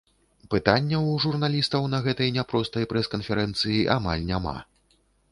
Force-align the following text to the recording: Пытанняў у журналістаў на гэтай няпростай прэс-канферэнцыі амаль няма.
Пытанняў 0.51 1.03
у 1.09 1.17
журналістаў 1.25 1.83
на 1.93 1.99
гэтай 2.07 2.31
няпростай 2.37 2.87
прэс-канферэнцыі 2.93 3.83
амаль 3.97 4.25
няма. 4.31 4.55